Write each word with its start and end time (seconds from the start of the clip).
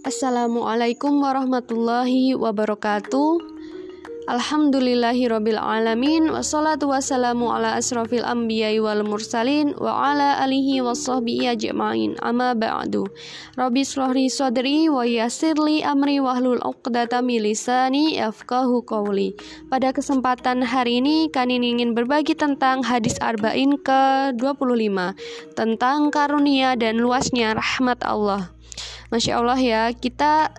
Assalamualaikum 0.00 1.20
warahmatullahi 1.20 2.32
wabarakatuh. 2.32 3.36
Alhamdulillahirabbil 4.32 5.60
alamin. 5.60 6.32
Wassalatu 6.32 6.88
wassalamu 6.88 7.52
ala 7.52 7.76
asrofil 7.76 8.24
anbiya'i 8.24 8.80
wal 8.80 9.04
mursalin 9.04 9.76
wa 9.76 10.08
ala 10.08 10.40
alihi 10.40 10.80
washabbihi 10.80 11.52
ajma'in. 11.52 12.16
Amma 12.24 12.56
ba'du. 12.56 13.12
Rabbi 13.60 13.84
shrahli 13.84 14.32
sadri 14.32 14.88
wa 14.88 15.04
yassirli 15.04 15.84
amri 15.84 16.16
wahlul 16.16 16.64
'uqdatam 16.64 17.28
min 17.28 17.44
lisani 17.44 18.16
yafqahu 18.16 18.80
qawli. 18.88 19.36
Pada 19.68 19.92
kesempatan 19.92 20.64
hari 20.64 21.04
ini 21.04 21.28
kami 21.28 21.60
ingin 21.60 21.92
berbagi 21.92 22.32
tentang 22.32 22.80
hadis 22.88 23.20
arba'in 23.20 23.76
ke-25 23.76 24.96
tentang 25.52 26.08
karunia 26.08 26.72
dan 26.72 27.04
luasnya 27.04 27.52
rahmat 27.52 28.00
Allah 28.00 28.48
Masya 29.10 29.42
Allah 29.42 29.58
ya, 29.58 29.82
kita 29.90 30.54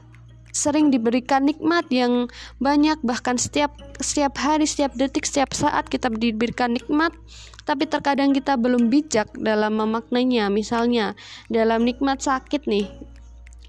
sering 0.52 0.92
diberikan 0.92 1.48
nikmat 1.48 1.88
yang 1.88 2.28
banyak 2.60 3.00
bahkan 3.02 3.40
setiap 3.40 3.72
setiap 4.04 4.36
hari, 4.36 4.68
setiap 4.68 4.92
detik, 5.00 5.24
setiap 5.24 5.56
saat 5.56 5.88
kita 5.88 6.12
diberikan 6.12 6.76
nikmat 6.76 7.16
tapi 7.64 7.86
terkadang 7.86 8.34
kita 8.34 8.58
belum 8.58 8.90
bijak 8.90 9.32
dalam 9.38 9.78
memaknainya. 9.78 10.50
Misalnya, 10.50 11.14
dalam 11.48 11.86
nikmat 11.86 12.20
sakit 12.20 12.66
nih. 12.66 12.90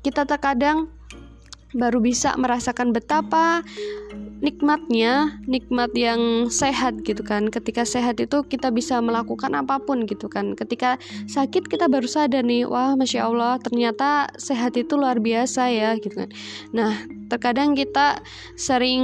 Kita 0.02 0.26
terkadang 0.26 0.90
baru 1.72 2.02
bisa 2.02 2.34
merasakan 2.36 2.92
betapa 2.92 3.64
nikmatnya 4.42 5.38
nikmat 5.46 5.94
yang 5.94 6.50
sehat 6.50 7.06
gitu 7.06 7.22
kan. 7.22 7.46
Ketika 7.48 7.86
sehat 7.86 8.18
itu 8.18 8.42
kita 8.42 8.74
bisa 8.74 8.98
melakukan 8.98 9.54
apa 9.54 9.78
pun 9.78 10.02
gitu 10.04 10.26
kan. 10.26 10.58
Ketika 10.58 10.98
sakit 11.30 11.70
kita 11.70 11.86
baru 11.86 12.10
sadar 12.10 12.42
nih 12.42 12.66
wah 12.66 12.98
masya 12.98 13.30
Allah 13.30 13.62
ternyata 13.62 14.34
sehat 14.36 14.74
itu 14.74 14.98
luar 14.98 15.22
biasa 15.22 15.70
ya 15.70 15.94
gitu 16.02 16.26
kan. 16.26 16.30
Nah 16.74 17.06
terkadang 17.30 17.78
kita 17.78 18.18
sering 18.58 19.00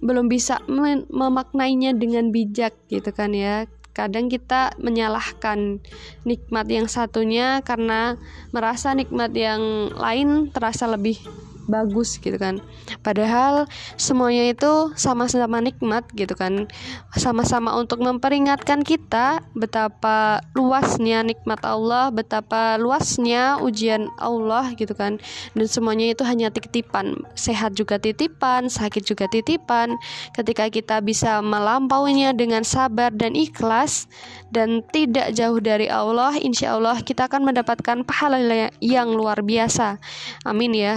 belum 0.00 0.32
bisa 0.32 0.64
memaknainya 1.12 1.92
dengan 1.92 2.32
bijak 2.32 2.72
gitu 2.88 3.12
kan 3.12 3.36
ya. 3.36 3.68
Kadang 3.94 4.26
kita 4.26 4.74
menyalahkan 4.82 5.78
nikmat 6.26 6.66
yang 6.66 6.90
satunya 6.90 7.62
karena 7.62 8.18
merasa 8.50 8.90
nikmat 8.90 9.30
yang 9.36 9.94
lain 9.94 10.50
terasa 10.50 10.90
lebih 10.90 11.20
bagus 11.66 12.20
gitu 12.20 12.36
kan. 12.36 12.60
Padahal 13.00 13.64
semuanya 13.96 14.50
itu 14.52 14.92
sama-sama 14.94 15.60
nikmat 15.64 16.04
gitu 16.12 16.36
kan. 16.36 16.68
Sama-sama 17.16 17.74
untuk 17.78 18.04
memperingatkan 18.04 18.84
kita 18.84 19.40
betapa 19.56 20.44
luasnya 20.52 21.24
nikmat 21.24 21.60
Allah 21.64 22.12
betapa 22.12 22.76
luasnya 22.76 23.58
ujian 23.60 24.12
Allah 24.20 24.72
gitu 24.76 24.92
kan. 24.92 25.16
Dan 25.56 25.66
semuanya 25.66 26.12
itu 26.12 26.22
hanya 26.26 26.52
titipan. 26.52 27.24
Sehat 27.34 27.76
juga 27.76 27.96
titipan 27.96 28.68
sakit 28.68 29.02
juga 29.06 29.26
titipan. 29.30 29.96
Ketika 30.36 30.68
kita 30.68 31.00
bisa 31.00 31.40
melampauinya 31.40 32.34
dengan 32.36 32.66
sabar 32.66 33.14
dan 33.14 33.32
ikhlas 33.32 34.06
dan 34.54 34.86
tidak 34.94 35.34
jauh 35.34 35.58
dari 35.58 35.90
Allah 35.90 36.38
insya 36.38 36.78
Allah 36.78 37.02
kita 37.02 37.26
akan 37.26 37.50
mendapatkan 37.50 38.06
pahala 38.06 38.38
yang 38.78 39.10
luar 39.10 39.42
biasa 39.42 39.98
amin 40.46 40.72
ya 40.72 40.94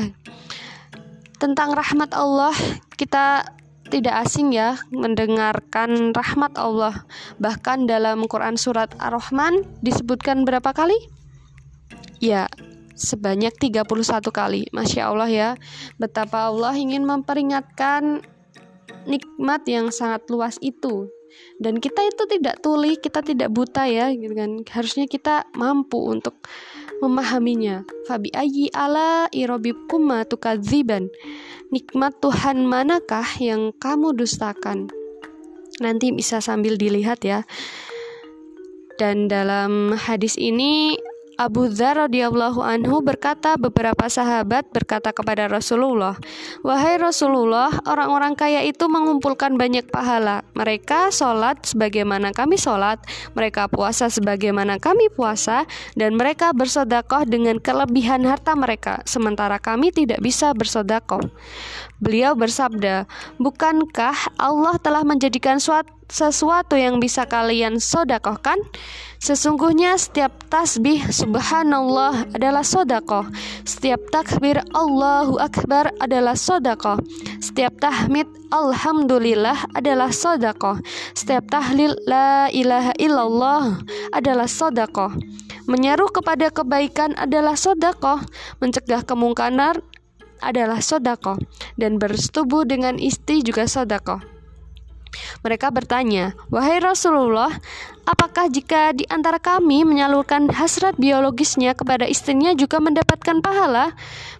tentang 1.42 1.74
rahmat 1.74 2.14
Allah 2.14 2.54
kita 2.94 3.58
tidak 3.88 4.28
asing 4.28 4.52
ya 4.52 4.76
mendengarkan 4.92 6.12
rahmat 6.12 6.60
Allah. 6.60 7.08
Bahkan 7.40 7.88
dalam 7.88 8.28
Quran 8.28 8.60
surat 8.60 8.92
Ar-Rahman 9.00 9.64
disebutkan 9.80 10.44
berapa 10.44 10.76
kali? 10.76 10.96
Ya, 12.20 12.52
sebanyak 13.00 13.56
31 13.56 13.88
kali. 14.34 14.68
Masya 14.76 15.08
Allah 15.08 15.30
ya, 15.32 15.50
betapa 15.96 16.52
Allah 16.52 16.76
ingin 16.76 17.08
memperingatkan 17.08 18.26
nikmat 19.08 19.64
yang 19.70 19.94
sangat 19.94 20.28
luas 20.28 20.60
itu. 20.60 21.08
Dan 21.58 21.82
kita 21.82 22.06
itu 22.06 22.24
tidak 22.30 22.62
tuli, 22.62 23.02
kita 23.02 23.26
tidak 23.26 23.50
buta 23.50 23.90
ya, 23.90 24.14
gitu 24.14 24.34
kan. 24.38 24.62
Harusnya 24.70 25.10
kita 25.10 25.50
mampu 25.58 25.98
untuk 25.98 26.38
memahaminya. 27.02 27.82
Fabi 28.06 28.30
ayi 28.34 28.70
ala 28.74 29.26
irobikum 29.34 30.14
tukadziban. 30.30 31.10
Nikmat 31.74 32.22
Tuhan 32.22 32.64
manakah 32.64 33.26
yang 33.42 33.74
kamu 33.76 34.14
dustakan? 34.14 34.88
Nanti 35.82 36.14
bisa 36.14 36.42
sambil 36.42 36.78
dilihat 36.78 37.26
ya. 37.26 37.42
Dan 38.98 39.30
dalam 39.30 39.94
hadis 39.94 40.38
ini 40.42 40.98
Abu 41.38 41.70
Dzar 41.70 42.10
radhiyallahu 42.10 42.66
anhu 42.66 43.06
berkata 43.06 43.62
beberapa 43.62 44.10
sahabat 44.10 44.74
berkata 44.74 45.14
kepada 45.14 45.46
Rasulullah, 45.46 46.18
"Wahai 46.66 46.98
Rasulullah, 46.98 47.70
orang-orang 47.86 48.34
kaya 48.34 48.66
itu 48.66 48.90
mengumpulkan 48.90 49.54
banyak 49.54 49.86
pahala. 49.94 50.42
Mereka 50.58 51.14
sholat 51.14 51.62
sebagaimana 51.62 52.34
kami 52.34 52.58
sholat, 52.58 52.98
mereka 53.38 53.70
puasa 53.70 54.10
sebagaimana 54.10 54.82
kami 54.82 55.14
puasa, 55.14 55.70
dan 55.94 56.18
mereka 56.18 56.58
bersodakoh 56.58 57.22
dengan 57.30 57.62
kelebihan 57.62 58.26
harta 58.26 58.58
mereka, 58.58 59.06
sementara 59.06 59.62
kami 59.62 59.94
tidak 59.94 60.18
bisa 60.26 60.58
bersodakoh." 60.58 61.22
Beliau 62.02 62.34
bersabda, 62.34 63.06
"Bukankah 63.38 64.42
Allah 64.42 64.82
telah 64.82 65.06
menjadikan 65.06 65.62
suatu 65.62 65.97
sesuatu 66.08 66.80
yang 66.80 67.04
bisa 67.04 67.28
kalian 67.28 67.80
sodakohkan? 67.84 68.58
Sesungguhnya 69.18 69.98
setiap 69.98 70.46
tasbih 70.46 71.10
subhanallah 71.10 72.30
adalah 72.38 72.62
sodakoh. 72.62 73.26
Setiap 73.66 73.98
takbir 74.14 74.62
Allahu 74.78 75.42
Akbar 75.42 75.90
adalah 75.98 76.38
sodakoh. 76.38 77.02
Setiap 77.42 77.82
tahmid 77.82 78.30
Alhamdulillah 78.54 79.74
adalah 79.74 80.14
sodakoh. 80.14 80.78
Setiap 81.18 81.50
tahlil 81.50 81.98
La 82.06 82.48
ilaha 82.54 82.94
illallah 83.02 83.82
adalah 84.14 84.46
sodakoh. 84.46 85.18
Menyeru 85.66 86.14
kepada 86.14 86.54
kebaikan 86.54 87.18
adalah 87.18 87.58
sodakoh. 87.58 88.22
Mencegah 88.62 89.02
kemungkaran 89.02 89.82
adalah 90.46 90.78
sodakoh. 90.78 91.42
Dan 91.74 91.98
bersetubuh 91.98 92.70
dengan 92.70 93.02
istri 93.02 93.42
juga 93.42 93.66
sodakoh 93.66 94.37
mereka 95.42 95.70
bertanya, 95.74 96.34
"Wahai 96.50 96.82
Rasulullah, 96.82 97.52
apakah 98.08 98.48
jika 98.48 98.96
di 98.96 99.04
antara 99.12 99.38
kami 99.38 99.84
menyalurkan 99.84 100.48
hasrat 100.48 100.96
biologisnya 100.96 101.76
kepada 101.76 102.08
istrinya 102.08 102.56
juga 102.56 102.80
mendapatkan 102.80 103.44
pahala?" 103.44 103.94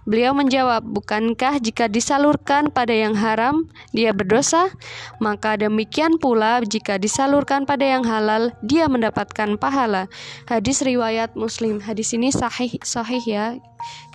Beliau 0.08 0.32
menjawab, 0.32 0.88
"Bukankah 0.88 1.60
jika 1.60 1.92
disalurkan 1.92 2.72
pada 2.72 2.96
yang 2.96 3.20
haram, 3.20 3.68
dia 3.92 4.16
berdosa? 4.16 4.72
Maka 5.20 5.60
demikian 5.60 6.16
pula 6.16 6.64
jika 6.64 6.96
disalurkan 6.96 7.68
pada 7.68 7.84
yang 7.84 8.08
halal, 8.08 8.56
dia 8.64 8.88
mendapatkan 8.88 9.60
pahala." 9.60 10.08
Hadis 10.48 10.80
riwayat 10.80 11.36
Muslim. 11.36 11.84
Hadis 11.84 12.16
ini 12.16 12.32
sahih 12.32 12.72
sahih 12.88 13.24
ya. 13.28 13.46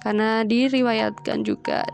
Karena 0.01 0.49
diriwayatkan 0.49 1.45
juga 1.45 1.85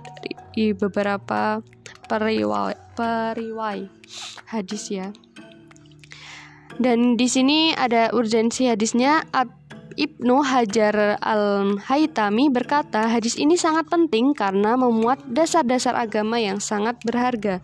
dari 0.54 0.72
beberapa 0.78 1.60
periwai 2.08 2.74
periwai 2.96 3.86
hadis 4.48 4.88
ya. 4.88 5.12
Dan 6.78 7.18
di 7.18 7.26
sini 7.26 7.74
ada 7.74 8.14
urgensi 8.14 8.70
hadisnya 8.70 9.26
Ibnu 9.98 10.46
Hajar 10.46 11.18
Al-Haytami 11.18 12.54
berkata, 12.54 13.10
hadis 13.10 13.34
ini 13.34 13.58
sangat 13.58 13.90
penting 13.90 14.30
karena 14.30 14.78
memuat 14.78 15.18
dasar-dasar 15.26 15.98
agama 15.98 16.38
yang 16.38 16.62
sangat 16.62 17.02
berharga. 17.02 17.58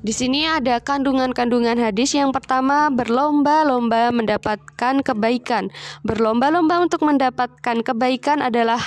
Di 0.00 0.16
sini 0.16 0.48
ada 0.48 0.80
kandungan-kandungan 0.80 1.76
hadis. 1.76 2.16
Yang 2.16 2.40
pertama, 2.40 2.88
berlomba-lomba 2.88 4.08
mendapatkan 4.08 5.04
kebaikan. 5.04 5.68
Berlomba-lomba 6.08 6.80
untuk 6.80 7.04
mendapatkan 7.04 7.84
kebaikan 7.84 8.40
adalah 8.40 8.80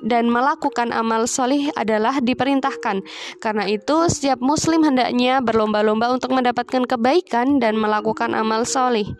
dan 0.00 0.32
melakukan 0.32 0.96
amal 0.96 1.28
solih 1.28 1.68
adalah 1.76 2.24
diperintahkan. 2.24 3.04
Karena 3.44 3.68
itu, 3.68 4.08
setiap 4.08 4.40
muslim 4.40 4.80
hendaknya 4.80 5.44
berlomba-lomba 5.44 6.16
untuk 6.16 6.32
mendapatkan 6.32 6.88
kebaikan 6.88 7.60
dan 7.60 7.76
melakukan 7.76 8.32
amal 8.32 8.64
solih. 8.64 9.12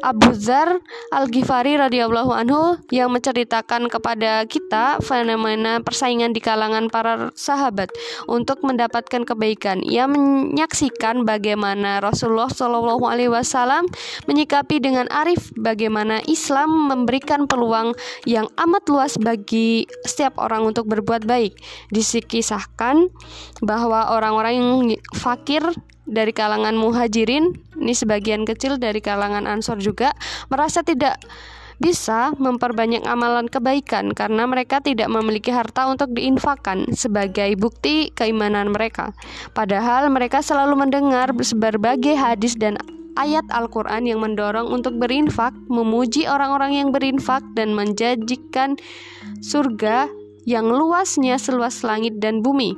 Abu 0.00 0.32
Zar 0.38 0.80
Al-Ghifari 1.10 1.76
radhiyallahu 1.76 2.32
anhu 2.32 2.78
yang 2.94 3.10
menceritakan 3.10 3.90
kepada 3.90 4.46
kita 4.46 5.02
fenomena 5.02 5.82
persaingan 5.82 6.30
di 6.30 6.40
kalangan 6.40 6.86
para 6.88 7.34
sahabat 7.34 7.90
untuk 8.30 8.62
mendapatkan 8.62 9.26
kebaikan. 9.26 9.82
Ia 9.84 10.06
menyaksikan 10.06 11.26
bagaimana 11.26 11.98
Rasulullah 11.98 12.48
Shallallahu 12.48 13.04
alaihi 13.04 13.32
wasallam 13.32 13.86
menyikapi 14.30 14.78
dengan 14.78 15.10
arif 15.10 15.50
bagaimana 15.58 16.22
Islam 16.30 16.90
memberikan 16.90 17.50
peluang 17.50 17.92
yang 18.24 18.46
amat 18.56 18.86
luas 18.88 19.18
bagi 19.18 19.84
setiap 20.06 20.38
orang 20.38 20.66
untuk 20.66 20.86
berbuat 20.86 21.26
baik. 21.26 21.58
Disikisahkan 21.90 23.10
bahwa 23.60 24.14
orang-orang 24.14 24.54
yang 24.56 24.70
fakir 25.14 25.62
dari 26.10 26.34
kalangan 26.34 26.74
muhajirin, 26.74 27.54
ini 27.78 27.94
sebagian 27.94 28.42
kecil 28.42 28.76
dari 28.76 28.98
kalangan 28.98 29.46
ansor 29.46 29.78
juga 29.78 30.10
merasa 30.50 30.82
tidak 30.82 31.22
bisa 31.80 32.36
memperbanyak 32.36 33.08
amalan 33.08 33.48
kebaikan 33.48 34.12
karena 34.12 34.44
mereka 34.44 34.84
tidak 34.84 35.08
memiliki 35.08 35.48
harta 35.48 35.88
untuk 35.88 36.12
diinfakkan 36.12 36.92
sebagai 36.92 37.56
bukti 37.56 38.12
keimanan 38.12 38.68
mereka. 38.68 39.16
Padahal 39.56 40.12
mereka 40.12 40.44
selalu 40.44 40.76
mendengar 40.76 41.32
berbagai 41.32 42.20
hadis 42.20 42.52
dan 42.60 42.76
ayat 43.16 43.48
Al-Quran 43.48 44.06
yang 44.06 44.20
mendorong 44.20 44.68
untuk 44.68 45.00
berinfak, 45.00 45.56
memuji 45.72 46.28
orang-orang 46.28 46.76
yang 46.76 46.88
berinfak, 46.92 47.42
dan 47.56 47.72
menjanjikan 47.72 48.76
surga 49.40 50.06
yang 50.48 50.68
luasnya 50.68 51.36
seluas 51.36 51.82
langit 51.84 52.20
dan 52.20 52.40
bumi. 52.40 52.76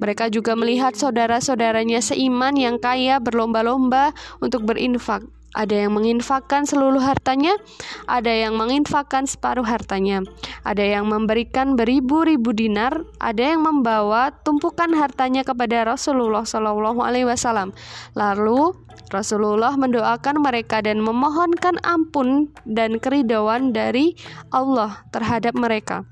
Mereka 0.00 0.30
juga 0.32 0.54
melihat 0.54 0.94
saudara-saudaranya 0.96 2.00
seiman 2.00 2.56
yang 2.56 2.78
kaya 2.78 3.18
berlomba-lomba 3.18 4.14
untuk 4.40 4.64
berinfak. 4.64 5.26
Ada 5.50 5.82
yang 5.82 5.98
menginfakkan 5.98 6.62
seluruh 6.62 7.02
hartanya, 7.02 7.58
ada 8.06 8.30
yang 8.30 8.54
menginfakkan 8.54 9.26
separuh 9.26 9.66
hartanya, 9.66 10.22
ada 10.62 10.86
yang 10.86 11.10
memberikan 11.10 11.74
beribu-ribu 11.74 12.54
dinar, 12.54 13.02
ada 13.18 13.50
yang 13.58 13.66
membawa 13.66 14.30
tumpukan 14.46 14.94
hartanya 14.94 15.42
kepada 15.42 15.90
Rasulullah 15.90 16.46
Shallallahu 16.46 17.02
Alaihi 17.02 17.26
Wasallam. 17.26 17.74
Lalu 18.14 18.78
Rasulullah 19.10 19.74
mendoakan 19.74 20.38
mereka 20.38 20.86
dan 20.86 21.02
memohonkan 21.02 21.82
ampun 21.82 22.54
dan 22.62 23.02
keridhaan 23.02 23.74
dari 23.74 24.14
Allah 24.54 25.02
terhadap 25.10 25.58
mereka. 25.58 26.06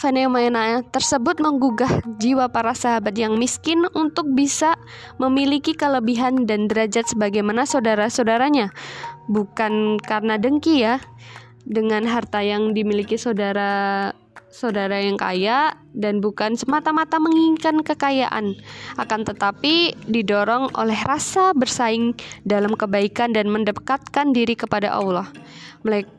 Fenomena 0.00 0.80
tersebut 0.80 1.44
menggugah 1.44 2.00
jiwa 2.16 2.48
para 2.48 2.72
sahabat 2.72 3.12
yang 3.20 3.36
miskin 3.36 3.84
untuk 3.92 4.32
bisa 4.32 4.72
memiliki 5.20 5.76
kelebihan 5.76 6.48
dan 6.48 6.72
derajat 6.72 7.04
sebagaimana 7.12 7.68
saudara-saudaranya. 7.68 8.72
Bukan 9.28 10.00
karena 10.00 10.40
dengki 10.40 10.88
ya, 10.88 11.04
dengan 11.68 12.08
harta 12.08 12.40
yang 12.40 12.72
dimiliki 12.72 13.20
saudara 13.20 14.16
saudara 14.50 14.98
yang 14.98 15.14
kaya 15.14 15.78
dan 15.94 16.18
bukan 16.18 16.58
semata-mata 16.58 17.22
menginginkan 17.22 17.86
kekayaan, 17.86 18.58
akan 18.98 19.20
tetapi 19.22 19.94
didorong 20.10 20.74
oleh 20.74 20.98
rasa 21.06 21.54
bersaing 21.54 22.18
dalam 22.42 22.74
kebaikan 22.74 23.30
dan 23.30 23.46
mendekatkan 23.48 24.34
diri 24.34 24.58
kepada 24.58 24.90
Allah. 24.90 25.30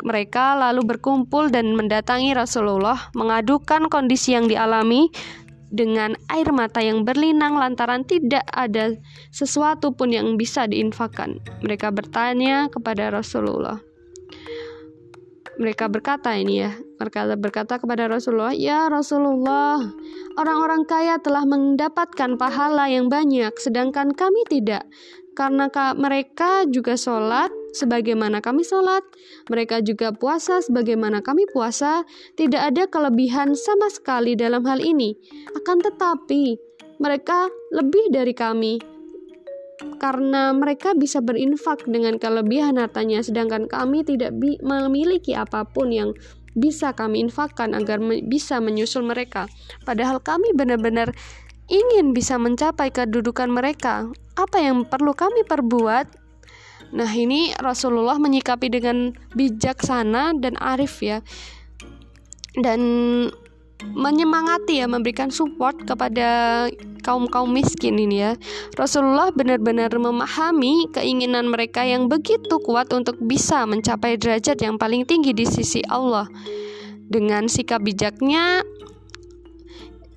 Mereka 0.01 0.57
lalu 0.57 0.81
berkumpul 0.95 1.54
dan 1.54 1.78
mendatangi 1.78 2.33
Rasulullah, 2.33 3.13
mengadukan 3.13 3.92
kondisi 3.94 4.34
yang 4.34 4.50
dialami 4.50 5.13
dengan 5.72 6.19
air 6.27 6.51
mata 6.51 6.84
yang 6.84 7.07
berlinang 7.07 7.56
lantaran 7.56 8.04
tidak 8.04 8.44
ada 8.51 8.92
sesuatu 9.31 9.95
pun 9.95 10.12
yang 10.12 10.36
bisa 10.36 10.68
diinfakkan. 10.68 11.39
Mereka 11.63 11.94
bertanya 11.95 12.68
kepada 12.68 13.13
Rasulullah, 13.13 13.80
mereka 15.62 15.86
berkata 15.86 16.34
ini 16.34 16.66
ya. 16.66 16.74
Mereka 16.98 17.38
berkata 17.38 17.78
kepada 17.78 18.10
Rasulullah 18.10 18.50
ya 18.50 18.90
Rasulullah 18.90 19.78
orang-orang 20.42 20.90
kaya 20.90 21.22
telah 21.22 21.46
mendapatkan 21.46 22.42
pahala 22.42 22.90
yang 22.90 23.13
banyak 23.13 23.54
sedangkan 23.62 24.18
kami 24.18 24.42
tidak. 24.50 24.90
Karena 25.31 25.72
mereka 25.96 26.68
juga 26.68 27.00
sholat 27.00 27.54
sebagaimana 27.72 28.44
kami 28.44 28.68
sholat 28.68 29.00
mereka 29.48 29.80
juga 29.80 30.12
puasa 30.12 30.60
sebagaimana 30.60 31.24
kami 31.24 31.48
puasa 31.56 32.04
tidak 32.36 32.68
ada 32.68 32.84
kelebihan 32.92 33.56
sama 33.56 33.88
sekali 33.88 34.34
dalam 34.36 34.66
hal 34.68 34.81
ini. 34.84 35.16
Akan 35.56 35.80
tetapi 35.80 36.60
mereka 37.00 37.48
lebih 37.72 38.12
dari 38.12 38.36
kami 38.36 38.90
karena 39.98 40.54
mereka 40.54 40.94
bisa 40.98 41.22
berinfak 41.22 41.86
dengan 41.86 42.18
kelebihan 42.18 42.78
hartanya 42.78 43.22
sedangkan 43.22 43.66
kami 43.69 44.06
tidak 44.06 44.33
memiliki 44.62 45.33
apa 45.38 45.66
pun 45.66 45.94
yang 45.94 46.12
bisa 46.51 46.92
kami 46.92 47.24
infakkan 47.24 47.72
agar 47.72 48.04
me 48.04 48.19
bisa 48.24 48.60
menyusul 48.60 49.07
mereka. 49.07 49.48
Padahal 49.88 50.19
kami 50.19 50.51
benar-benar 50.51 51.16
ingin 51.72 52.12
bisa 52.12 52.36
mencapai 52.36 52.92
kedudukan 52.92 53.48
mereka. 53.48 54.12
Apa 54.36 54.60
yang 54.60 54.83
perlu 54.83 55.16
kami 55.16 55.48
perbuat? 55.48 56.19
Nah 56.92 57.12
ini 57.16 57.56
Rasulullah 57.56 58.19
menyikapi 58.19 58.68
dengan 58.68 59.16
bijaksana 59.31 60.36
dan 60.44 60.60
arif 60.60 61.00
ya. 61.00 61.24
Dan 62.60 62.81
menyemangati 63.94 64.81
ya 64.81 64.88
memberikan 64.88 65.33
support 65.33 65.78
kepada 65.83 66.68
kaum-kaum 67.01 67.50
miskin 67.50 67.98
ini 67.98 68.22
ya. 68.22 68.31
Rasulullah 68.78 69.33
benar-benar 69.33 69.92
memahami 69.98 70.89
keinginan 70.94 71.50
mereka 71.50 71.81
yang 71.81 72.07
begitu 72.07 72.62
kuat 72.62 72.94
untuk 72.94 73.18
bisa 73.19 73.66
mencapai 73.66 74.16
derajat 74.16 74.62
yang 74.62 74.78
paling 74.78 75.04
tinggi 75.04 75.33
di 75.33 75.45
sisi 75.50 75.81
Allah. 75.89 76.30
Dengan 77.12 77.51
sikap 77.51 77.83
bijaknya 77.83 78.63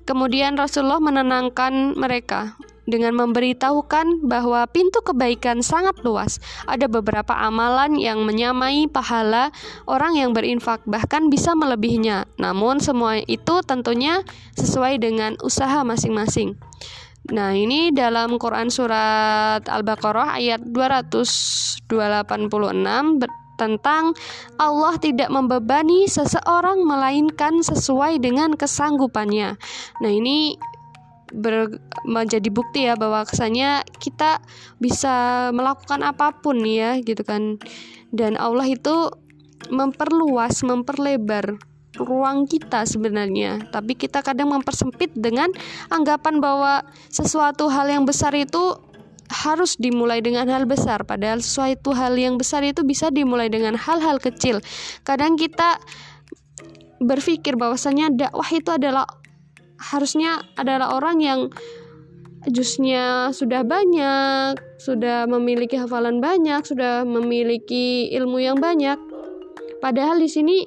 kemudian 0.07 0.55
Rasulullah 0.55 1.01
menenangkan 1.01 1.97
mereka 1.97 2.55
dengan 2.85 3.17
memberitahukan 3.17 4.25
bahwa 4.25 4.65
pintu 4.69 5.01
kebaikan 5.01 5.61
sangat 5.65 5.97
luas. 6.05 6.37
Ada 6.69 6.85
beberapa 6.85 7.33
amalan 7.33 7.97
yang 7.97 8.21
menyamai 8.23 8.87
pahala 8.89 9.49
orang 9.89 10.17
yang 10.17 10.31
berinfak, 10.31 10.81
bahkan 10.85 11.29
bisa 11.29 11.53
melebihinya. 11.57 12.29
Namun, 12.37 12.79
semua 12.79 13.19
itu 13.25 13.61
tentunya 13.65 14.21
sesuai 14.57 15.01
dengan 15.01 15.37
usaha 15.41 15.81
masing-masing. 15.81 16.57
Nah, 17.33 17.57
ini 17.57 17.89
dalam 17.89 18.37
Quran 18.37 18.69
surat 18.69 19.65
Al-Baqarah 19.65 20.37
ayat 20.37 20.61
286 20.61 21.89
tentang 23.55 24.13
Allah 24.59 24.93
tidak 24.99 25.31
membebani 25.31 26.05
seseorang 26.05 26.83
melainkan 26.83 27.63
sesuai 27.65 28.21
dengan 28.21 28.53
kesanggupannya. 28.53 29.57
Nah, 30.03 30.11
ini 30.11 30.59
ber, 31.33 31.79
menjadi 32.05 32.49
bukti 32.51 32.85
ya 32.85 32.93
bahwa 32.93 33.25
kesannya 33.25 33.81
kita 33.97 34.43
bisa 34.77 35.49
melakukan 35.55 36.05
apa 36.05 36.35
pun 36.41 36.61
ya 36.61 36.99
gitu 37.01 37.23
kan. 37.25 37.57
Dan 38.13 38.37
Allah 38.37 38.69
itu 38.69 39.09
memperluas 39.71 40.61
memperlebar 40.61 41.57
ruang 41.97 42.45
kita 42.45 42.83
sebenarnya. 42.83 43.71
Tapi 43.71 43.95
kita 43.95 44.19
kadang 44.21 44.51
mempersempit 44.51 45.15
dengan 45.15 45.49
anggapan 45.89 46.43
bahwa 46.43 46.83
sesuatu 47.07 47.71
hal 47.71 47.87
yang 47.87 48.03
besar 48.03 48.35
itu 48.35 48.75
harus 49.31 49.79
dimulai 49.79 50.21
dengan 50.21 50.45
hal 50.51 50.69
besar. 50.69 51.01
Padahal 51.07 51.41
sesuatu 51.41 51.95
hal 51.97 52.13
yang 52.19 52.37
besar 52.37 52.61
itu 52.61 52.85
bisa 52.85 53.09
dimulai 53.09 53.49
dengan 53.49 53.73
hal-hal 53.73 54.21
kecil. 54.21 54.61
Kadang 55.01 55.39
kita 55.39 55.81
berpikir 57.01 57.57
bahwasanya 57.59 58.13
dakwah 58.13 58.47
itu 58.53 58.69
adalah 58.71 59.05
harusnya 59.79 60.43
adalah 60.55 60.95
orang 60.95 61.17
yang 61.19 61.39
jusnya 62.49 63.33
sudah 63.33 63.65
banyak, 63.65 64.57
sudah 64.77 65.25
memiliki 65.25 65.77
hafalan 65.77 66.21
banyak, 66.21 66.61
sudah 66.61 67.01
memiliki 67.03 68.09
ilmu 68.13 68.37
yang 68.41 68.57
banyak. 68.61 68.97
Padahal 69.81 70.21
di 70.21 70.29
sini 70.29 70.57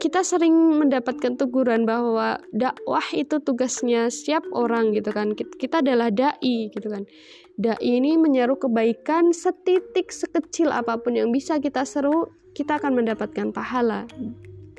kita 0.00 0.20
sering 0.20 0.52
mendapatkan 0.52 1.40
teguran 1.40 1.88
bahwa 1.88 2.36
dakwah 2.52 3.04
itu 3.16 3.40
tugasnya 3.40 4.12
siap 4.12 4.44
orang 4.52 4.92
gitu 4.92 5.08
kan. 5.12 5.32
Kita 5.32 5.80
adalah 5.80 6.12
dai 6.12 6.68
gitu 6.68 6.88
kan. 6.92 7.08
Dai 7.56 7.80
ini 7.80 8.20
menyeru 8.20 8.60
kebaikan 8.60 9.32
setitik 9.32 10.12
sekecil 10.12 10.68
apa 10.74 11.00
pun 11.00 11.16
yang 11.16 11.32
bisa 11.32 11.56
kita 11.56 11.88
seru, 11.88 12.28
kita 12.52 12.76
akan 12.76 13.00
mendapatkan 13.00 13.54
pahala 13.54 14.04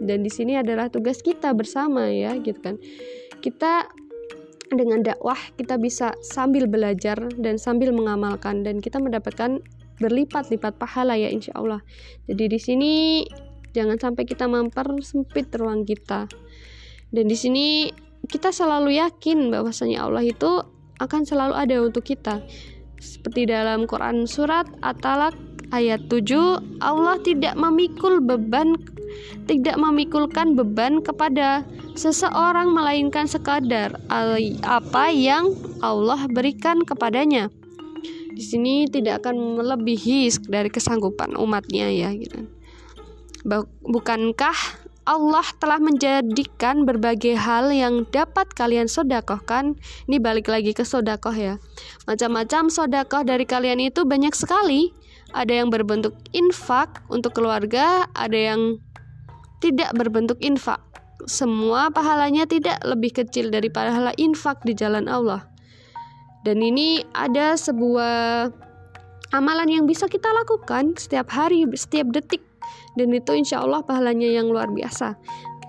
dan 0.02 0.24
di 0.24 0.32
sini 0.32 0.60
adalah 0.60 0.92
tugas 0.92 1.24
kita 1.24 1.56
bersama 1.56 2.12
ya 2.12 2.36
gitu 2.40 2.60
kan. 2.60 2.76
Kita 3.40 3.88
dengan 4.74 5.06
dakwah 5.06 5.38
kita 5.56 5.78
bisa 5.78 6.18
sambil 6.26 6.66
belajar 6.66 7.16
dan 7.38 7.62
sambil 7.62 7.94
mengamalkan 7.94 8.66
dan 8.66 8.82
kita 8.82 8.98
mendapatkan 8.98 9.62
berlipat-lipat 10.02 10.76
pahala 10.76 11.16
ya 11.16 11.32
insya 11.32 11.56
Allah. 11.56 11.80
Jadi 12.28 12.44
di 12.52 12.60
sini 12.60 12.94
jangan 13.72 14.00
sampai 14.00 14.24
kita 14.28 14.50
mempersempit 14.50 15.52
ruang 15.56 15.88
kita. 15.88 16.28
Dan 17.12 17.32
di 17.32 17.38
sini 17.38 17.88
kita 18.26 18.50
selalu 18.50 18.98
yakin 19.00 19.54
bahwasanya 19.54 20.04
Allah 20.04 20.26
itu 20.26 20.64
akan 21.00 21.22
selalu 21.24 21.54
ada 21.56 21.76
untuk 21.84 22.04
kita. 22.04 22.44
Seperti 23.00 23.46
dalam 23.46 23.86
Quran 23.86 24.26
surat 24.26 24.66
At-Talaq 24.82 25.55
ayat 25.76 26.08
7 26.08 26.80
Allah 26.80 27.20
tidak 27.20 27.60
memikul 27.60 28.24
beban 28.24 28.80
tidak 29.46 29.78
memikulkan 29.78 30.58
beban 30.58 31.04
kepada 31.04 31.62
seseorang 31.94 32.74
melainkan 32.74 33.30
sekadar 33.30 34.00
apa 34.66 35.06
yang 35.14 35.54
Allah 35.86 36.26
berikan 36.32 36.82
kepadanya. 36.82 37.54
Di 38.36 38.44
sini 38.44 38.90
tidak 38.90 39.24
akan 39.24 39.62
melebihi 39.62 40.28
dari 40.50 40.68
kesanggupan 40.68 41.40
umatnya 41.40 41.88
ya 41.88 42.10
gitu. 42.12 42.50
Bukankah 43.86 44.58
Allah 45.06 45.46
telah 45.62 45.78
menjadikan 45.78 46.82
berbagai 46.82 47.38
hal 47.38 47.70
yang 47.70 48.10
dapat 48.10 48.50
kalian 48.58 48.90
sodakohkan 48.90 49.78
Ini 50.10 50.18
balik 50.18 50.50
lagi 50.50 50.74
ke 50.74 50.82
sodakoh 50.82 51.38
ya 51.38 51.62
Macam-macam 52.10 52.74
sodakoh 52.74 53.22
dari 53.22 53.46
kalian 53.46 53.86
itu 53.86 54.02
banyak 54.02 54.34
sekali 54.34 54.98
ada 55.34 55.54
yang 55.54 55.74
berbentuk 55.74 56.14
infak 56.36 57.02
untuk 57.10 57.34
keluarga, 57.34 58.06
ada 58.14 58.36
yang 58.36 58.78
tidak 59.64 59.90
berbentuk 59.98 60.38
infak. 60.44 60.78
Semua 61.26 61.90
pahalanya 61.90 62.46
tidak 62.46 62.78
lebih 62.86 63.16
kecil 63.16 63.50
dari 63.50 63.72
pahala 63.72 64.14
infak 64.20 64.62
di 64.62 64.78
jalan 64.78 65.10
Allah. 65.10 65.48
Dan 66.46 66.62
ini 66.62 67.02
ada 67.18 67.58
sebuah 67.58 68.54
amalan 69.34 69.82
yang 69.82 69.86
bisa 69.90 70.06
kita 70.06 70.30
lakukan 70.30 70.94
setiap 70.94 71.34
hari, 71.34 71.66
setiap 71.74 72.14
detik. 72.14 72.46
Dan 72.94 73.10
itu 73.10 73.34
insya 73.34 73.66
Allah 73.66 73.82
pahalanya 73.82 74.30
yang 74.30 74.54
luar 74.54 74.70
biasa, 74.70 75.18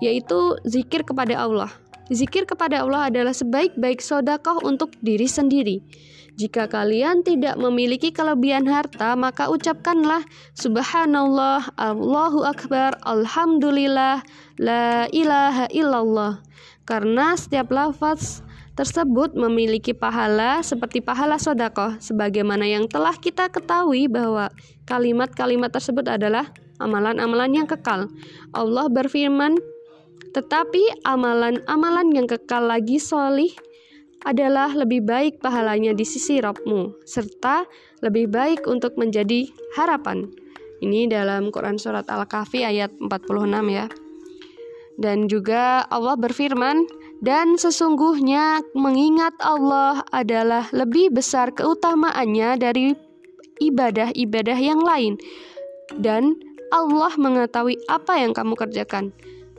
yaitu 0.05 0.61
zikir 0.69 1.01
kepada 1.01 1.33
Allah. 1.41 1.73
Zikir 2.07 2.47
kepada 2.47 2.87
Allah 2.87 3.11
adalah 3.11 3.35
sebaik-baik 3.35 3.99
sodakoh 3.99 4.63
untuk 4.63 4.95
diri 5.03 5.27
sendiri. 5.27 5.83
Jika 6.37 6.69
kalian 6.69 7.25
tidak 7.25 7.57
memiliki 7.57 8.13
kelebihan 8.13 8.69
harta, 8.69 9.17
maka 9.17 9.49
ucapkanlah 9.49 10.21
Subhanallah, 10.53 11.73
Allahu 11.81 12.45
Akbar, 12.45 12.93
Alhamdulillah, 13.01 14.21
La 14.61 15.09
ilaha 15.09 15.65
illallah. 15.73 16.45
Karena 16.85 17.33
setiap 17.33 17.73
lafaz 17.73 18.45
tersebut 18.77 19.33
memiliki 19.33 19.97
pahala 19.97 20.61
seperti 20.61 21.01
pahala 21.01 21.41
sodakoh, 21.41 21.97
sebagaimana 21.97 22.69
yang 22.69 22.85
telah 22.85 23.17
kita 23.17 23.49
ketahui 23.49 24.05
bahwa 24.05 24.53
kalimat-kalimat 24.85 25.73
tersebut 25.73 26.05
adalah 26.05 26.53
amalan-amalan 26.77 27.65
yang 27.65 27.67
kekal. 27.67 28.05
Allah 28.53 28.85
berfirman, 28.93 29.57
tetapi 30.35 31.05
amalan-amalan 31.07 32.11
yang 32.15 32.27
kekal 32.27 32.67
lagi 32.67 32.99
solih 32.99 33.51
adalah 34.25 34.73
lebih 34.73 35.05
baik 35.05 35.39
pahalanya 35.39 35.93
di 35.93 36.03
sisi 36.03 36.41
Rabbmu, 36.41 37.05
serta 37.05 37.63
lebih 38.01 38.27
baik 38.27 38.65
untuk 38.65 38.97
menjadi 38.97 39.47
harapan. 39.77 40.27
Ini 40.81 41.09
dalam 41.09 41.49
Quran 41.49 41.81
Surat 41.81 42.05
Al-Kahfi 42.05 42.61
ayat 42.65 42.93
46 43.01 43.73
ya. 43.73 43.85
Dan 44.97 45.29
juga 45.29 45.85
Allah 45.93 46.17
berfirman, 46.17 46.85
dan 47.21 47.57
sesungguhnya 47.57 48.61
mengingat 48.77 49.33
Allah 49.41 50.05
adalah 50.13 50.69
lebih 50.73 51.13
besar 51.13 51.53
keutamaannya 51.53 52.57
dari 52.61 52.93
ibadah-ibadah 53.61 54.57
yang 54.57 54.81
lain. 54.81 55.17
Dan 55.97 56.37
Allah 56.69 57.13
mengetahui 57.17 57.77
apa 57.89 58.21
yang 58.21 58.37
kamu 58.37 58.53
kerjakan. 58.53 59.13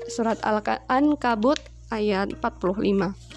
Surat 0.08 0.40
Al-Ankabut 0.42 1.60
ayat 1.92 2.32
45. 2.40 3.28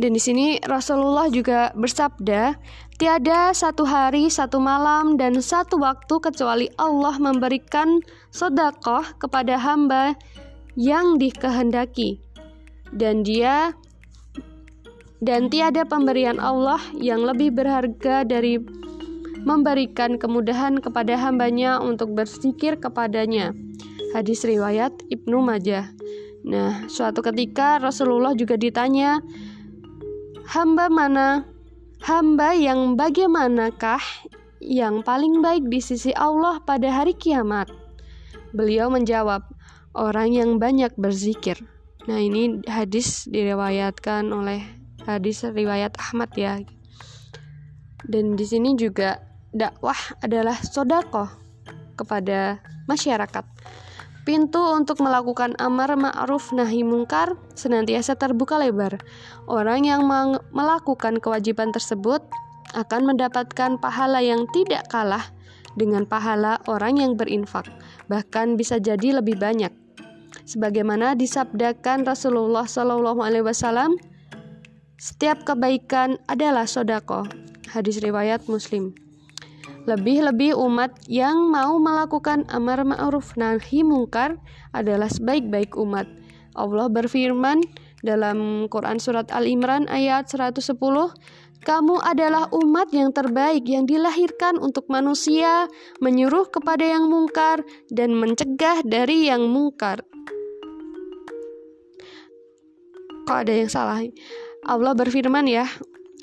Dan 0.00 0.10
di 0.16 0.20
sini 0.20 0.58
Rasulullah 0.64 1.28
juga 1.28 1.70
bersabda, 1.76 2.56
tiada 2.96 3.52
satu 3.54 3.84
hari, 3.86 4.32
satu 4.32 4.58
malam, 4.58 5.14
dan 5.20 5.38
satu 5.38 5.78
waktu 5.78 6.18
kecuali 6.18 6.66
Allah 6.80 7.14
memberikan 7.20 8.00
sodakoh 8.32 9.04
kepada 9.20 9.60
hamba 9.60 10.16
yang 10.74 11.20
dikehendaki. 11.20 12.18
Dan 12.92 13.22
dia 13.22 13.76
dan 15.22 15.46
tiada 15.46 15.86
pemberian 15.86 16.42
Allah 16.42 16.82
yang 16.98 17.22
lebih 17.22 17.54
berharga 17.54 18.26
dari 18.26 18.58
memberikan 19.46 20.18
kemudahan 20.18 20.82
kepada 20.82 21.14
hambanya 21.14 21.78
untuk 21.78 22.10
berzikir 22.14 22.74
kepadanya. 22.78 23.54
Hadis 24.12 24.44
riwayat 24.44 24.92
Ibnu 25.08 25.40
Majah. 25.40 25.88
Nah, 26.44 26.84
suatu 26.84 27.24
ketika 27.24 27.80
Rasulullah 27.80 28.36
juga 28.36 28.60
ditanya, 28.60 29.24
hamba 30.52 30.92
mana? 30.92 31.48
Hamba 32.04 32.52
yang 32.52 32.98
bagaimanakah 32.98 34.02
yang 34.60 35.00
paling 35.00 35.40
baik 35.40 35.64
di 35.72 35.80
sisi 35.80 36.12
Allah 36.12 36.60
pada 36.60 36.92
hari 36.92 37.16
kiamat? 37.16 37.72
Beliau 38.52 38.92
menjawab, 38.92 39.48
orang 39.96 40.34
yang 40.36 40.50
banyak 40.60 40.92
berzikir. 41.00 41.56
Nah, 42.04 42.20
ini 42.20 42.60
hadis 42.68 43.24
diriwayatkan 43.30 44.28
oleh 44.28 44.60
hadis 45.08 45.40
riwayat 45.46 45.96
Ahmad 45.96 46.34
ya. 46.36 46.60
Dan 48.02 48.34
di 48.34 48.44
sini 48.44 48.74
juga 48.74 49.22
dakwah 49.54 49.96
adalah 50.20 50.58
sodako 50.58 51.30
kepada 51.94 52.58
masyarakat. 52.90 53.46
Pintu 54.22 54.62
untuk 54.62 55.02
melakukan 55.02 55.58
amar 55.58 55.98
ma'ruf 55.98 56.54
nahi 56.54 56.86
mungkar 56.86 57.34
senantiasa 57.58 58.14
terbuka 58.14 58.54
lebar. 58.54 59.02
Orang 59.50 59.82
yang 59.82 60.06
melakukan 60.54 61.18
kewajiban 61.18 61.74
tersebut 61.74 62.22
akan 62.70 63.02
mendapatkan 63.10 63.82
pahala 63.82 64.22
yang 64.22 64.46
tidak 64.54 64.86
kalah 64.86 65.34
dengan 65.74 66.06
pahala 66.06 66.62
orang 66.70 67.02
yang 67.02 67.12
berinfak, 67.18 67.66
bahkan 68.06 68.54
bisa 68.54 68.78
jadi 68.78 69.18
lebih 69.18 69.42
banyak. 69.42 69.74
Sebagaimana 70.46 71.18
disabdakan 71.18 72.06
Rasulullah 72.06 72.64
Shallallahu 72.64 73.20
Alaihi 73.26 73.42
Wasallam, 73.42 73.98
setiap 75.02 75.42
kebaikan 75.42 76.22
adalah 76.30 76.70
sodako. 76.70 77.26
Hadis 77.74 77.98
riwayat 77.98 78.46
Muslim. 78.46 78.94
Lebih-lebih 79.82 80.54
umat 80.62 80.94
yang 81.10 81.50
mau 81.50 81.74
melakukan 81.82 82.46
amar 82.54 82.86
ma'ruf 82.86 83.34
nahi 83.34 83.82
mungkar 83.82 84.38
adalah 84.70 85.10
sebaik-baik 85.10 85.74
umat. 85.74 86.06
Allah 86.54 86.86
berfirman 86.86 87.58
dalam 88.06 88.70
Quran 88.70 89.02
surat 89.02 89.26
Al-Imran 89.34 89.90
ayat 89.90 90.30
110, 90.30 90.62
kamu 91.66 91.98
adalah 91.98 92.46
umat 92.54 92.94
yang 92.94 93.10
terbaik 93.10 93.66
yang 93.66 93.82
dilahirkan 93.82 94.58
untuk 94.62 94.86
manusia, 94.86 95.66
menyuruh 95.98 96.46
kepada 96.50 96.86
yang 96.86 97.10
mungkar 97.10 97.66
dan 97.90 98.14
mencegah 98.14 98.86
dari 98.86 99.30
yang 99.30 99.50
mungkar. 99.50 100.06
Kok 103.26 103.38
ada 103.46 103.50
yang 103.54 103.70
salah? 103.70 104.02
Allah 104.62 104.94
berfirman 104.94 105.46
ya, 105.50 105.66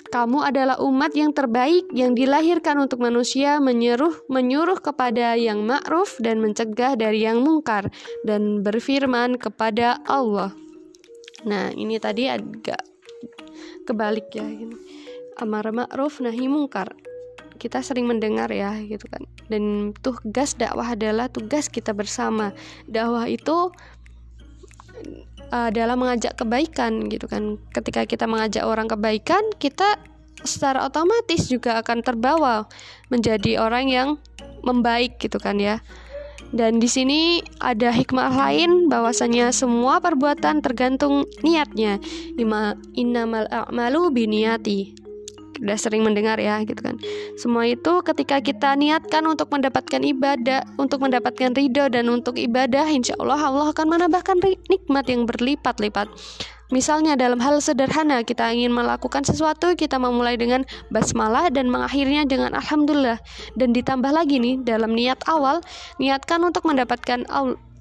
kamu 0.10 0.42
adalah 0.42 0.82
umat 0.82 1.14
yang 1.14 1.30
terbaik 1.30 1.86
yang 1.94 2.18
dilahirkan 2.18 2.82
untuk 2.82 2.98
manusia 2.98 3.62
menyuruh 3.62 4.26
menyuruh 4.26 4.82
kepada 4.82 5.38
yang 5.38 5.62
ma'ruf 5.70 6.18
dan 6.18 6.42
mencegah 6.42 6.98
dari 6.98 7.30
yang 7.30 7.46
mungkar 7.46 7.94
dan 8.26 8.66
berfirman 8.66 9.38
kepada 9.38 10.02
Allah. 10.10 10.50
Nah, 11.46 11.70
ini 11.72 12.02
tadi 12.02 12.26
agak 12.26 12.82
kebalik 13.86 14.34
ya 14.34 14.44
ini. 14.44 14.74
Amar 15.38 15.70
ma'ruf 15.70 16.20
nahi 16.20 16.50
mungkar. 16.50 16.92
Kita 17.60 17.84
sering 17.84 18.08
mendengar 18.08 18.50
ya 18.50 18.76
gitu 18.82 19.06
kan. 19.08 19.24
Dan 19.46 19.94
tugas 20.02 20.56
dakwah 20.56 20.96
adalah 20.96 21.30
tugas 21.30 21.70
kita 21.70 21.94
bersama. 21.94 22.52
Dakwah 22.90 23.30
itu 23.30 23.72
adalah 25.50 25.98
mengajak 25.98 26.38
kebaikan 26.38 27.10
gitu 27.10 27.26
kan. 27.26 27.58
Ketika 27.74 28.06
kita 28.06 28.30
mengajak 28.30 28.64
orang 28.66 28.86
kebaikan, 28.86 29.42
kita 29.58 29.98
secara 30.46 30.88
otomatis 30.88 31.52
juga 31.52 31.82
akan 31.84 32.00
terbawa 32.00 32.70
menjadi 33.12 33.60
orang 33.60 33.92
yang 33.92 34.10
membaik 34.64 35.20
gitu 35.20 35.42
kan 35.42 35.58
ya. 35.60 35.82
Dan 36.50 36.82
di 36.82 36.90
sini 36.90 37.46
ada 37.62 37.94
hikmah 37.94 38.34
lain 38.34 38.90
bahwasanya 38.90 39.54
semua 39.54 40.02
perbuatan 40.02 40.66
tergantung 40.66 41.30
niatnya. 41.46 42.02
Innamal 42.98 43.46
a'malu 43.54 44.10
biniyati 44.10 45.09
udah 45.60 45.78
sering 45.78 46.04
mendengar 46.04 46.40
ya 46.40 46.60
gitu 46.64 46.80
kan. 46.80 46.96
Semua 47.36 47.68
itu 47.68 48.02
ketika 48.04 48.40
kita 48.40 48.76
niatkan 48.76 49.24
untuk 49.28 49.52
mendapatkan 49.52 50.02
ibadah 50.02 50.66
untuk 50.80 51.04
mendapatkan 51.04 51.52
ridho 51.54 51.88
dan 51.92 52.08
untuk 52.10 52.40
ibadah 52.40 52.88
insya 52.90 53.16
Allah 53.20 53.40
Allah 53.40 53.68
akan 53.72 53.86
menambahkan 53.86 54.38
nikmat 54.72 55.06
yang 55.08 55.28
berlipat-lipat. 55.28 56.08
Misalnya 56.70 57.18
dalam 57.18 57.42
hal 57.42 57.58
sederhana 57.66 58.22
kita 58.22 58.46
ingin 58.54 58.70
melakukan 58.70 59.26
sesuatu 59.26 59.74
kita 59.74 59.98
memulai 59.98 60.38
dengan 60.38 60.62
basmalah 60.94 61.50
dan 61.50 61.66
mengakhirinya 61.66 62.30
dengan 62.30 62.54
alhamdulillah. 62.54 63.18
Dan 63.58 63.74
ditambah 63.74 64.14
lagi 64.14 64.38
nih 64.38 64.62
dalam 64.62 64.94
niat 64.94 65.18
awal 65.26 65.66
niatkan 65.98 66.46
untuk 66.46 66.70
mendapatkan 66.70 67.26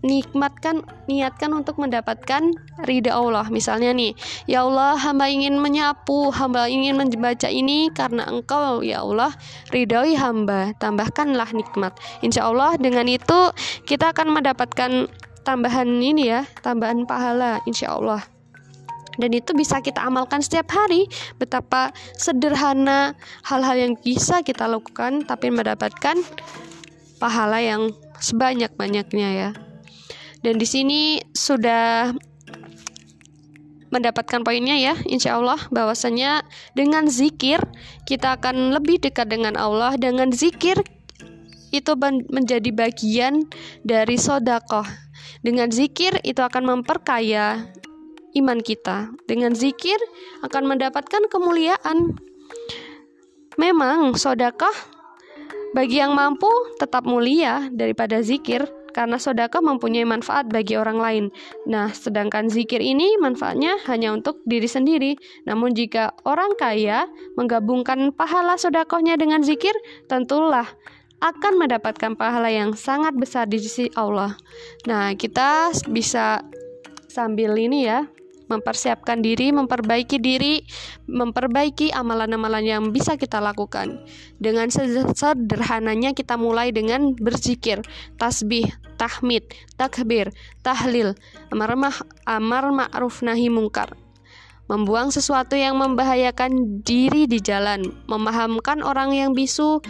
nikmatkan 0.03 0.87
niatkan 1.11 1.51
untuk 1.51 1.79
mendapatkan 1.83 2.55
ridha 2.87 3.13
Allah. 3.15 3.47
Misalnya 3.51 3.91
nih 3.91 4.15
ya 4.47 4.63
Allah 4.63 4.95
hamba 4.95 5.27
ingin 5.27 5.59
menyapu 5.59 6.31
hamba 6.31 6.71
ingin 6.71 6.95
membaca 6.95 7.51
ini 7.51 7.91
karena 7.91 8.27
engkau 8.31 8.83
ya 8.85 9.03
Allah 9.03 9.35
ridhoi 9.75 10.15
hamba. 10.15 10.75
Tambahkanlah 10.79 11.51
nikmat. 11.51 11.99
Insya 12.23 12.47
Allah 12.47 12.79
dengan 12.79 13.11
itu 13.11 13.51
kita 13.87 14.15
akan 14.15 14.31
mendapatkan 14.31 15.11
tambahan 15.43 15.89
ini 15.99 16.31
ya 16.31 16.47
tambahan 16.63 17.03
pahala 17.09 17.59
insya 17.67 17.99
Allah. 17.99 18.23
Dan 19.19 19.35
itu 19.35 19.51
bisa 19.51 19.83
kita 19.83 20.07
amalkan 20.07 20.39
setiap 20.39 20.71
hari. 20.71 21.11
Betapa 21.43 21.91
sederhana 22.15 23.19
hal-hal 23.43 23.75
yang 23.75 23.95
bisa 23.99 24.47
kita 24.47 24.71
lakukan 24.71 25.27
tapi 25.27 25.51
mendapatkan 25.51 26.15
pahala 27.19 27.59
yang 27.59 27.91
sebanyak-banyaknya 28.23 29.29
ya 29.35 29.51
dan 30.49 30.57
di 30.57 30.65
sini 30.65 31.21
sudah 31.37 32.17
mendapatkan 33.93 34.41
poinnya 34.41 34.81
ya 34.81 34.97
insya 35.05 35.37
Allah. 35.37 35.61
Bahwasanya 35.69 36.41
dengan 36.73 37.05
zikir 37.05 37.61
kita 38.09 38.41
akan 38.41 38.73
lebih 38.73 38.97
dekat 38.97 39.29
dengan 39.29 39.61
Allah. 39.61 40.01
Dengan 40.01 40.33
zikir 40.33 40.81
itu 41.69 41.93
menjadi 42.33 42.73
bagian 42.73 43.45
dari 43.85 44.17
sodakoh. 44.17 44.89
Dengan 45.45 45.69
zikir 45.69 46.17
itu 46.25 46.41
akan 46.41 46.65
memperkaya 46.81 47.69
iman 48.33 48.65
kita. 48.65 49.13
Dengan 49.29 49.53
zikir 49.53 50.01
akan 50.49 50.65
mendapatkan 50.65 51.29
kemuliaan. 51.29 52.17
Memang 53.61 54.17
sodakoh 54.17 54.73
bagi 55.77 56.01
yang 56.01 56.17
mampu 56.17 56.49
tetap 56.81 57.05
mulia 57.05 57.69
daripada 57.69 58.25
zikir 58.25 58.78
karena 58.99 59.15
sodakah 59.15 59.63
mempunyai 59.63 60.03
manfaat 60.03 60.51
bagi 60.51 60.75
orang 60.75 60.99
lain. 60.99 61.25
Nah, 61.71 61.95
sedangkan 61.95 62.51
zikir 62.51 62.83
ini 62.83 63.15
manfaatnya 63.23 63.79
hanya 63.87 64.11
untuk 64.11 64.43
diri 64.43 64.67
sendiri. 64.67 65.15
Namun 65.47 65.71
jika 65.71 66.19
orang 66.27 66.59
kaya 66.59 67.07
menggabungkan 67.39 68.11
pahala 68.11 68.59
sodakohnya 68.59 69.15
dengan 69.15 69.47
zikir, 69.47 69.71
tentulah 70.11 70.67
akan 71.23 71.63
mendapatkan 71.63 72.19
pahala 72.19 72.51
yang 72.51 72.75
sangat 72.75 73.15
besar 73.15 73.47
di 73.47 73.63
sisi 73.63 73.87
Allah. 73.95 74.35
Nah, 74.91 75.15
kita 75.15 75.71
bisa 75.87 76.43
sambil 77.07 77.55
ini 77.55 77.87
ya, 77.87 78.03
mempersiapkan 78.49 79.21
diri, 79.21 79.53
memperbaiki 79.53 80.17
diri, 80.19 80.65
memperbaiki 81.07 81.93
amalan-amalan 81.93 82.65
yang 82.65 82.83
bisa 82.91 83.15
kita 83.15 83.39
lakukan. 83.39 84.01
Dengan 84.41 84.73
sederhananya 84.73 86.17
kita 86.17 86.35
mulai 86.41 86.73
dengan 86.73 87.13
berzikir, 87.15 87.85
tasbih, 88.17 88.69
tahmid, 88.99 89.47
takbir, 89.79 90.35
tahlil, 90.67 91.15
amar, 91.55 91.79
amar 92.27 92.65
ma'ruf 92.75 93.23
nahi 93.23 93.53
mungkar. 93.53 93.95
Membuang 94.69 95.09
sesuatu 95.09 95.57
yang 95.57 95.81
membahayakan 95.81 96.85
diri 96.85 97.25
di 97.25 97.41
jalan, 97.41 97.89
memahamkan 98.05 98.85
orang 98.85 99.17
yang 99.17 99.33
bisu, 99.33 99.81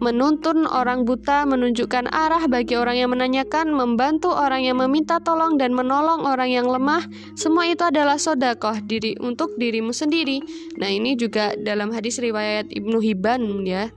menuntun 0.00 0.64
orang 0.64 1.04
buta, 1.04 1.44
menunjukkan 1.44 2.08
arah 2.08 2.48
bagi 2.48 2.74
orang 2.74 2.96
yang 2.96 3.10
menanyakan, 3.12 3.68
membantu 3.72 4.32
orang 4.32 4.64
yang 4.64 4.80
meminta 4.80 5.20
tolong 5.20 5.60
dan 5.60 5.76
menolong 5.76 6.24
orang 6.24 6.48
yang 6.48 6.66
lemah, 6.66 7.04
semua 7.36 7.68
itu 7.68 7.84
adalah 7.84 8.16
sodakoh 8.16 8.80
diri 8.84 9.14
untuk 9.20 9.54
dirimu 9.60 9.92
sendiri. 9.92 10.40
Nah 10.80 10.88
ini 10.88 11.14
juga 11.14 11.52
dalam 11.56 11.92
hadis 11.92 12.16
riwayat 12.16 12.72
Ibnu 12.72 12.98
Hibban 13.00 13.44
ya. 13.68 13.92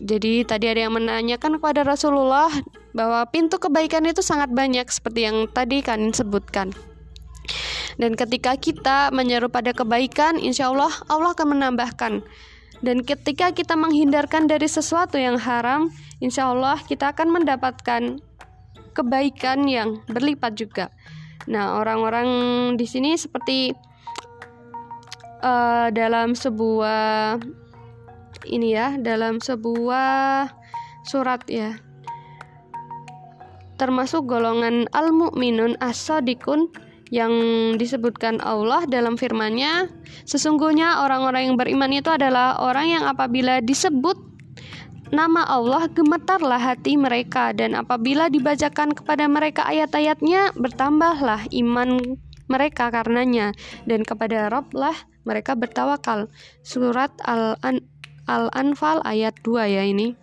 Jadi 0.00 0.44
tadi 0.44 0.68
ada 0.68 0.84
yang 0.84 0.92
menanyakan 0.92 1.56
kepada 1.56 1.80
Rasulullah 1.84 2.52
bahwa 2.92 3.24
pintu 3.32 3.56
kebaikan 3.56 4.04
itu 4.04 4.20
sangat 4.20 4.52
banyak 4.52 4.84
seperti 4.92 5.24
yang 5.24 5.48
tadi 5.48 5.80
kan 5.80 6.12
sebutkan. 6.12 6.76
Dan 7.96 8.16
ketika 8.16 8.56
kita 8.56 9.12
menyeru 9.12 9.48
pada 9.52 9.72
kebaikan, 9.72 10.40
insya 10.40 10.72
Allah 10.72 10.92
Allah 11.08 11.32
akan 11.36 11.56
menambahkan 11.56 12.24
dan 12.80 13.04
ketika 13.04 13.52
kita 13.52 13.76
menghindarkan 13.76 14.48
dari 14.48 14.64
sesuatu 14.64 15.20
yang 15.20 15.36
haram, 15.36 15.92
insya 16.24 16.48
Allah 16.48 16.80
kita 16.80 17.12
akan 17.12 17.40
mendapatkan 17.40 18.16
kebaikan 18.96 19.68
yang 19.68 20.00
berlipat 20.08 20.56
juga. 20.56 20.88
Nah, 21.44 21.76
orang-orang 21.76 22.28
di 22.80 22.88
sini 22.88 23.20
seperti 23.20 23.76
uh, 25.44 25.92
dalam 25.92 26.32
sebuah 26.32 27.36
ini 28.48 28.68
ya, 28.72 28.96
dalam 28.96 29.44
sebuah 29.44 30.48
surat 31.04 31.44
ya. 31.52 31.76
Termasuk 33.76 34.28
golongan 34.28 34.88
al-mu'minun 34.92 35.76
as-sadiqun 35.80 36.68
yang 37.10 37.32
disebutkan 37.74 38.38
Allah 38.38 38.86
dalam 38.86 39.18
firman-Nya, 39.18 39.90
sesungguhnya 40.24 41.02
orang-orang 41.02 41.50
yang 41.50 41.56
beriman 41.58 41.90
itu 41.90 42.10
adalah 42.10 42.62
orang 42.62 42.86
yang 42.86 43.04
apabila 43.06 43.58
disebut 43.58 44.16
nama 45.10 45.42
Allah 45.50 45.90
gemetarlah 45.90 46.62
hati 46.62 46.94
mereka 46.94 47.50
dan 47.50 47.74
apabila 47.74 48.30
dibacakan 48.30 48.94
kepada 48.94 49.26
mereka 49.26 49.66
ayat-ayatnya 49.66 50.54
bertambahlah 50.54 51.50
iman 51.50 51.98
mereka 52.46 52.94
karenanya 52.94 53.50
dan 53.90 54.06
kepada 54.06 54.46
Rabb 54.46 54.70
lah 54.74 54.94
mereka 55.26 55.58
bertawakal. 55.58 56.30
Surat 56.62 57.10
Al-An 57.26 57.84
Al-Anfal 58.30 59.02
ayat 59.02 59.34
2 59.42 59.66
ya 59.66 59.82
ini. 59.82 60.14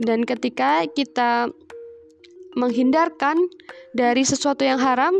Dan 0.00 0.24
ketika 0.24 0.86
kita 0.90 1.52
menghindarkan 2.58 3.36
dari 3.94 4.26
sesuatu 4.26 4.66
yang 4.66 4.80
haram, 4.82 5.14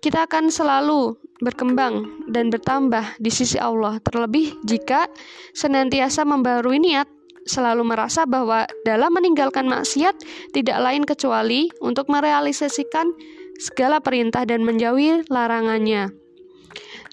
kita 0.00 0.28
akan 0.28 0.48
selalu 0.52 1.16
berkembang 1.40 2.24
dan 2.28 2.52
bertambah 2.52 3.16
di 3.16 3.32
sisi 3.32 3.56
Allah, 3.56 3.96
terlebih 4.04 4.56
jika 4.64 5.08
senantiasa 5.56 6.28
membarui 6.28 6.80
niat, 6.80 7.08
selalu 7.48 7.88
merasa 7.88 8.28
bahwa 8.28 8.68
dalam 8.84 9.12
meninggalkan 9.16 9.64
maksiat 9.64 10.12
tidak 10.52 10.78
lain 10.80 11.08
kecuali 11.08 11.72
untuk 11.80 12.12
merealisasikan 12.12 13.08
segala 13.56 14.00
perintah 14.00 14.44
dan 14.44 14.64
menjauhi 14.64 15.24
larangannya 15.32 16.19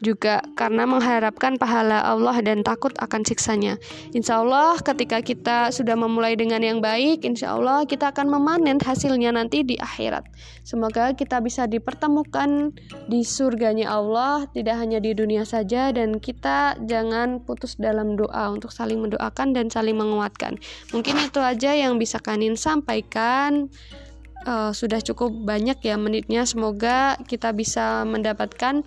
juga 0.02 0.46
karena 0.54 0.86
mengharapkan 0.86 1.58
pahala 1.58 2.06
Allah 2.06 2.38
dan 2.46 2.62
takut 2.62 2.94
akan 3.02 3.26
siksanya. 3.26 3.82
Insya 4.14 4.46
Allah 4.46 4.78
ketika 4.78 5.26
kita 5.26 5.74
sudah 5.74 5.98
memulai 5.98 6.38
dengan 6.38 6.62
yang 6.62 6.80
baik, 6.80 7.26
insya 7.26 7.58
Allah 7.58 7.82
kita 7.90 8.14
akan 8.14 8.30
memanen 8.30 8.78
hasilnya 8.78 9.34
nanti 9.34 9.66
di 9.66 9.76
akhirat. 9.78 10.30
Semoga 10.62 11.18
kita 11.18 11.42
bisa 11.42 11.66
dipertemukan 11.66 12.76
di 13.10 13.26
surganya 13.26 13.98
Allah, 13.98 14.46
tidak 14.54 14.78
hanya 14.78 15.02
di 15.02 15.18
dunia 15.18 15.48
saja, 15.48 15.90
dan 15.90 16.22
kita 16.22 16.78
jangan 16.86 17.42
putus 17.42 17.80
dalam 17.80 18.14
doa 18.14 18.54
untuk 18.54 18.70
saling 18.70 19.02
mendoakan 19.02 19.56
dan 19.58 19.74
saling 19.74 19.98
menguatkan. 19.98 20.62
Mungkin 20.94 21.18
itu 21.26 21.42
aja 21.42 21.74
yang 21.74 21.98
bisa 21.98 22.22
Kanin 22.22 22.54
sampaikan. 22.60 23.72
Uh, 24.48 24.72
sudah 24.72 25.04
cukup 25.04 25.34
banyak 25.34 25.82
ya 25.84 26.00
menitnya. 26.00 26.48
Semoga 26.48 27.20
kita 27.28 27.52
bisa 27.52 28.08
mendapatkan 28.08 28.86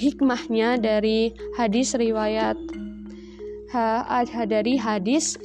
hikmahnya 0.00 0.80
dari 0.80 1.36
hadis 1.60 1.92
riwayat. 1.92 2.56
Ha, 3.76 4.24
dari 4.48 4.80
hadis 4.80 5.36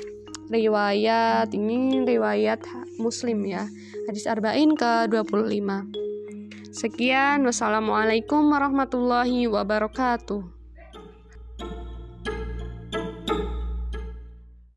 riwayat 0.48 1.52
ini 1.52 2.08
riwayat 2.08 2.64
muslim 2.96 3.44
ya. 3.44 3.68
Hadis 4.08 4.24
arba'in 4.26 4.80
ke 4.80 5.12
25 5.12 6.06
sekian 6.76 7.48
wassalamualaikum 7.48 8.52
warahmatullahi 8.52 9.48
wabarakatuh 9.48 10.55